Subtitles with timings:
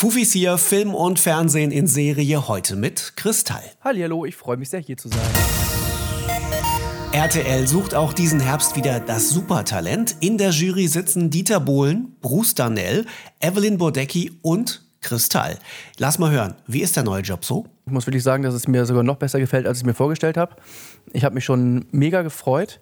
[0.00, 3.60] Fufis hier, Film und Fernsehen in Serie heute mit Kristall.
[3.82, 5.20] Hallo, ich freue mich sehr hier zu sein.
[7.12, 10.16] RTL sucht auch diesen Herbst wieder das Supertalent.
[10.20, 13.04] In der Jury sitzen Dieter Bohlen, Bruce Darnell,
[13.40, 15.58] Evelyn Bodecki und Kristall.
[15.98, 17.66] Lass mal hören, wie ist der neue Job so?
[17.84, 20.38] Ich muss wirklich sagen, dass es mir sogar noch besser gefällt, als ich mir vorgestellt
[20.38, 20.56] habe.
[21.12, 22.80] Ich habe mich schon mega gefreut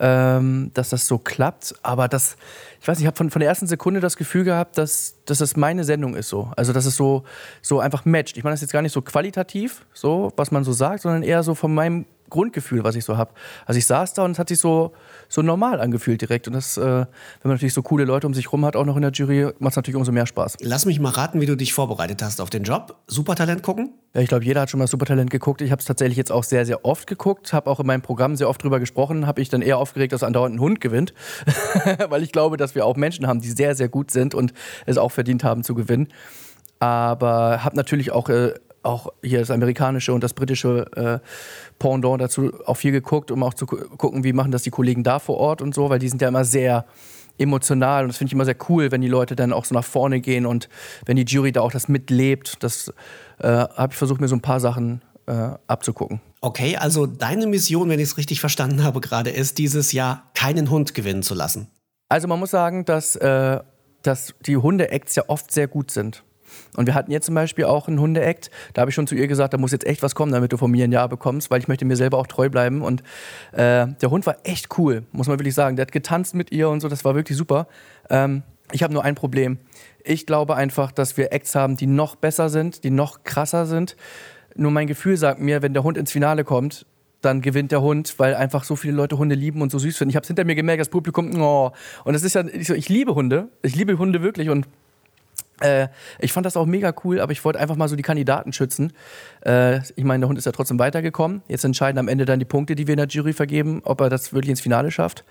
[0.00, 1.74] ähm, dass das so klappt.
[1.82, 2.36] Aber das,
[2.80, 5.38] ich weiß nicht, ich habe von, von der ersten Sekunde das Gefühl gehabt, dass, dass
[5.38, 6.50] das meine Sendung ist so.
[6.56, 7.24] Also dass es so,
[7.62, 8.36] so einfach matcht.
[8.36, 11.42] Ich meine das jetzt gar nicht so qualitativ, so, was man so sagt, sondern eher
[11.42, 13.32] so von meinem Grundgefühl, was ich so habe.
[13.64, 14.92] Also ich saß da und es hat sich so,
[15.28, 16.46] so normal angefühlt direkt.
[16.46, 17.06] Und das, äh, wenn
[17.44, 19.72] man natürlich so coole Leute um sich rum hat, auch noch in der Jury, macht
[19.72, 20.56] es natürlich umso mehr Spaß.
[20.60, 22.96] Lass mich mal raten, wie du dich vorbereitet hast auf den Job.
[23.06, 23.94] Supertalent gucken?
[24.14, 25.60] Ja, ich glaube, jeder hat schon mal Supertalent geguckt.
[25.60, 27.52] Ich habe es tatsächlich jetzt auch sehr, sehr oft geguckt.
[27.52, 29.26] Habe auch in meinem Programm sehr oft drüber gesprochen.
[29.26, 31.12] Habe ich dann eher aufgeregt, dass andauernd ein Hund gewinnt.
[32.08, 34.52] Weil ich glaube, dass wir auch Menschen haben, die sehr, sehr gut sind und
[34.86, 36.08] es auch verdient haben zu gewinnen.
[36.78, 38.54] Aber habe natürlich auch äh,
[38.86, 41.18] auch hier das amerikanische und das britische äh,
[41.78, 45.18] Pendant dazu auch viel geguckt, um auch zu gucken, wie machen das die Kollegen da
[45.18, 46.86] vor Ort und so, weil die sind ja immer sehr
[47.38, 49.84] emotional und das finde ich immer sehr cool, wenn die Leute dann auch so nach
[49.84, 50.68] vorne gehen und
[51.04, 52.62] wenn die Jury da auch das mitlebt.
[52.62, 52.92] Das
[53.38, 56.20] äh, habe ich versucht, mir so ein paar Sachen äh, abzugucken.
[56.40, 60.70] Okay, also deine Mission, wenn ich es richtig verstanden habe, gerade ist, dieses Jahr keinen
[60.70, 61.68] Hund gewinnen zu lassen.
[62.08, 63.60] Also man muss sagen, dass, äh,
[64.02, 66.22] dass die Hunde-Acts ja oft sehr gut sind.
[66.76, 68.50] Und wir hatten jetzt zum Beispiel auch einen Hunde-Act.
[68.74, 70.56] Da habe ich schon zu ihr gesagt, da muss jetzt echt was kommen, damit du
[70.56, 72.82] von mir ein Ja bekommst, weil ich möchte mir selber auch treu bleiben.
[72.82, 73.02] Und
[73.52, 75.76] äh, der Hund war echt cool, muss man wirklich sagen.
[75.76, 77.66] Der hat getanzt mit ihr und so, das war wirklich super.
[78.10, 79.58] Ähm, ich habe nur ein Problem.
[80.02, 83.96] Ich glaube einfach, dass wir Acts haben, die noch besser sind, die noch krasser sind.
[84.56, 86.86] Nur mein Gefühl sagt mir, wenn der Hund ins Finale kommt,
[87.20, 90.10] dann gewinnt der Hund, weil einfach so viele Leute Hunde lieben und so süß finden.
[90.10, 91.72] Ich habe es hinter mir gemerkt, das Publikum, oh.
[92.04, 93.48] Und es ist ja, ich, so, ich liebe Hunde.
[93.62, 94.66] Ich liebe Hunde wirklich und
[95.60, 98.52] äh, ich fand das auch mega cool, aber ich wollte einfach mal so die Kandidaten
[98.52, 98.92] schützen.
[99.44, 101.42] Äh, ich meine, der Hund ist ja trotzdem weitergekommen.
[101.48, 104.10] Jetzt entscheiden am Ende dann die Punkte, die wir in der Jury vergeben, ob er
[104.10, 105.24] das wirklich ins Finale schafft.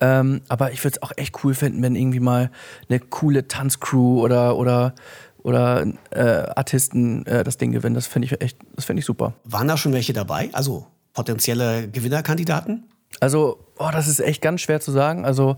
[0.00, 2.50] Ähm, aber ich würde es auch echt cool finden, wenn irgendwie mal
[2.88, 4.94] eine coole Tanzcrew oder, oder,
[5.42, 7.94] oder äh, Artisten äh, das Ding gewinnen.
[7.94, 9.34] Das fände ich echt, das fände ich super.
[9.44, 10.50] Waren da schon welche dabei?
[10.52, 12.84] Also potenzielle Gewinnerkandidaten?
[13.20, 15.24] Also, oh, das ist echt ganz schwer zu sagen.
[15.24, 15.56] Also,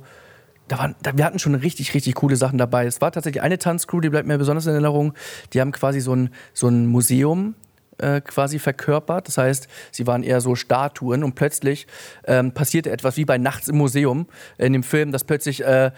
[0.69, 2.87] da waren, da, wir hatten schon richtig, richtig coole Sachen dabei.
[2.87, 5.15] Es war tatsächlich eine Tanzcrew, die bleibt mir besonders in Erinnerung.
[5.53, 7.54] Die haben quasi so ein, so ein Museum
[7.99, 9.28] äh, quasi verkörpert.
[9.28, 11.87] Das heißt, sie waren eher so Statuen und plötzlich
[12.25, 14.26] ähm, passierte etwas wie bei Nachts im Museum
[14.59, 15.93] in dem Film, dass plötzlich äh,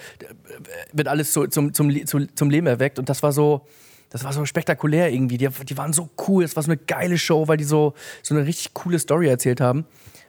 [0.93, 2.99] wird alles so, zum, zum, zum, zum Leben erweckt.
[2.99, 3.67] Und das war so,
[4.11, 5.39] das war so spektakulär irgendwie.
[5.39, 8.35] Die, die waren so cool, es war so eine geile Show, weil die so, so
[8.35, 9.87] eine richtig coole Story erzählt haben.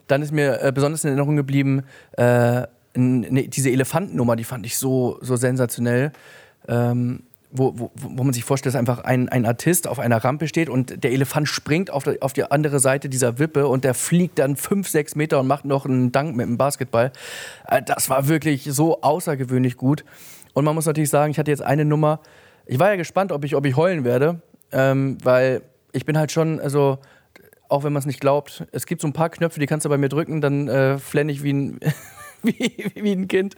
[0.08, 1.84] Dann ist mir äh, besonders in Erinnerung geblieben,
[2.14, 6.12] äh, ne, diese Elefantennummer, die fand ich so, so sensationell.
[6.68, 10.48] Ähm, wo, wo, wo man sich vorstellt, dass einfach ein, ein Artist auf einer Rampe
[10.48, 13.96] steht und der Elefant springt auf, die, auf die andere Seite dieser Wippe und der
[13.96, 17.12] fliegt dann fünf, sechs Meter und macht noch einen Dank mit dem Basketball.
[17.68, 20.06] Äh, das war wirklich so außergewöhnlich gut.
[20.54, 22.20] Und man muss natürlich sagen, ich hatte jetzt eine Nummer.
[22.66, 24.42] Ich war ja gespannt, ob ich, ob ich heulen werde,
[24.72, 27.00] ähm, weil ich bin halt schon, also
[27.68, 29.90] auch wenn man es nicht glaubt, es gibt so ein paar Knöpfe, die kannst du
[29.90, 31.80] bei mir drücken, dann äh, flenne ich wie ein,
[32.44, 33.56] wie, wie ein Kind,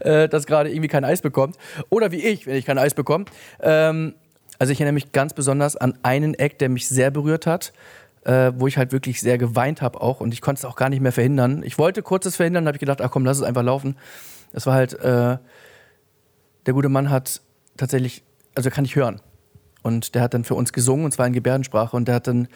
[0.00, 1.56] äh, das gerade irgendwie kein Eis bekommt.
[1.90, 3.26] Oder wie ich, wenn ich kein Eis bekomme.
[3.60, 4.14] Ähm,
[4.58, 7.72] also ich erinnere mich ganz besonders an einen Act, der mich sehr berührt hat.
[8.24, 10.88] Äh, wo ich halt wirklich sehr geweint habe auch und ich konnte es auch gar
[10.88, 11.62] nicht mehr verhindern.
[11.62, 13.98] Ich wollte kurzes verhindern, habe ich gedacht, ach komm, lass es einfach laufen.
[14.54, 15.36] Das war halt, äh,
[16.64, 17.42] der gute Mann hat
[17.76, 18.22] tatsächlich,
[18.54, 19.20] also kann ich hören.
[19.82, 21.94] Und der hat dann für uns gesungen, und zwar in Gebärdensprache.
[21.94, 22.48] Und der hat dann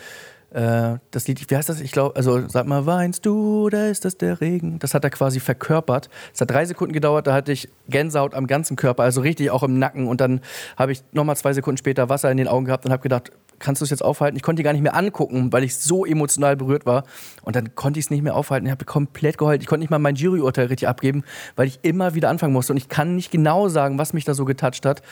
[0.50, 1.80] das Lied, wie heißt das?
[1.80, 4.78] Ich glaube, also sag mal, weinst du oder ist das der Regen?
[4.78, 6.08] Das hat er quasi verkörpert.
[6.32, 9.62] Es hat drei Sekunden gedauert, da hatte ich Gänsehaut am ganzen Körper, also richtig auch
[9.62, 10.08] im Nacken.
[10.08, 10.40] Und dann
[10.76, 13.80] habe ich nochmal zwei Sekunden später Wasser in den Augen gehabt und habe gedacht, kannst
[13.80, 14.36] du es jetzt aufhalten?
[14.36, 17.04] Ich konnte die gar nicht mehr angucken, weil ich so emotional berührt war.
[17.42, 18.66] Und dann konnte ich es nicht mehr aufhalten.
[18.66, 19.62] Ich habe komplett geheult.
[19.62, 21.24] Ich konnte nicht mal mein Juryurteil richtig abgeben,
[21.56, 22.72] weil ich immer wieder anfangen musste.
[22.72, 25.02] Und ich kann nicht genau sagen, was mich da so getoucht hat.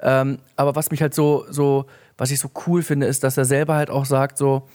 [0.00, 3.44] Ähm, aber was mich halt so, so was ich so cool finde, ist, dass er
[3.44, 4.68] selber halt auch sagt, so,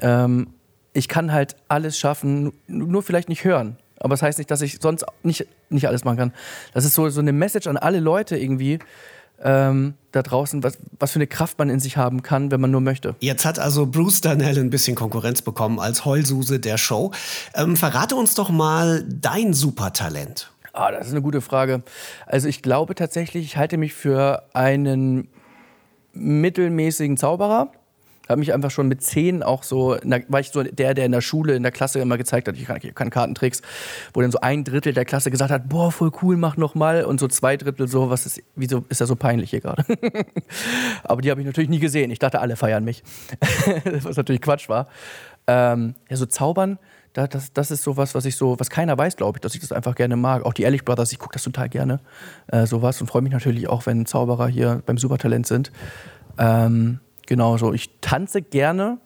[0.00, 0.48] ähm,
[0.92, 3.76] ich kann halt alles schaffen, nur vielleicht nicht hören.
[3.98, 6.32] Aber das heißt nicht, dass ich sonst nicht, nicht alles machen kann.
[6.74, 8.78] Das ist so, so eine Message an alle Leute irgendwie,
[9.42, 12.70] ähm, da draußen, was, was für eine Kraft man in sich haben kann, wenn man
[12.70, 13.14] nur möchte.
[13.20, 17.12] Jetzt hat also Bruce Darnell ein bisschen Konkurrenz bekommen als Heulsuse der Show.
[17.54, 20.50] Ähm, verrate uns doch mal dein Supertalent.
[20.72, 21.82] Ah, das ist eine gute Frage.
[22.26, 25.28] Also ich glaube tatsächlich, ich halte mich für einen
[26.12, 27.72] mittelmäßigen Zauberer.
[28.28, 31.12] Habe mich einfach schon mit zehn auch so, der, war ich so der, der in
[31.12, 33.62] der Schule, in der Klasse immer gezeigt hat, ich kann, ich kann Kartentricks,
[34.14, 37.04] wo dann so ein Drittel der Klasse gesagt hat, boah, voll cool, mach noch mal
[37.04, 39.84] und so zwei Drittel so, was ist, wieso ist das so peinlich hier gerade?
[41.04, 42.10] Aber die habe ich natürlich nie gesehen.
[42.10, 43.02] Ich dachte, alle feiern mich,
[44.02, 44.88] was natürlich Quatsch war.
[45.46, 46.78] Ähm, ja, so zaubern,
[47.16, 49.60] da, das, das ist sowas, was ich so, was keiner weiß, glaube ich, dass ich
[49.60, 50.44] das einfach gerne mag.
[50.44, 52.00] Auch die Ehrlich Brothers, ich gucke das total gerne,
[52.48, 55.72] äh, sowas und freue mich natürlich auch, wenn Zauberer hier beim Supertalent sind.
[56.36, 57.72] Ähm, genau so.
[57.72, 58.98] Ich tanze gerne,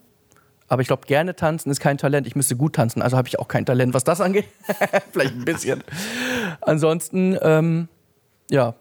[0.68, 2.26] aber ich glaube, gerne tanzen ist kein Talent.
[2.26, 4.46] Ich müsste gut tanzen, also habe ich auch kein Talent, was das angeht.
[5.12, 5.82] Vielleicht ein bisschen.
[6.60, 7.88] Ansonsten, ähm,
[8.50, 8.74] ja,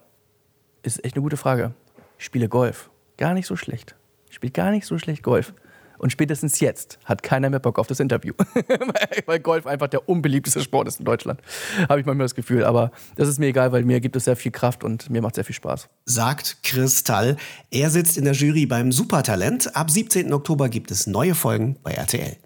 [0.82, 1.72] ist echt eine gute Frage.
[2.18, 2.90] Ich spiele Golf.
[3.16, 3.96] Gar nicht so schlecht.
[4.28, 5.52] Ich spiele gar nicht so schlecht Golf.
[6.00, 8.32] Und spätestens jetzt hat keiner mehr Bock auf das Interview.
[9.26, 11.40] weil Golf einfach der unbeliebteste Sport ist in Deutschland.
[11.88, 12.64] Habe ich manchmal das Gefühl.
[12.64, 15.34] Aber das ist mir egal, weil mir gibt es sehr viel Kraft und mir macht
[15.34, 15.88] sehr viel Spaß.
[16.06, 17.36] Sagt Kristall.
[17.70, 19.76] Er sitzt in der Jury beim Supertalent.
[19.76, 20.32] Ab 17.
[20.32, 22.38] Oktober gibt es neue Folgen bei RTL.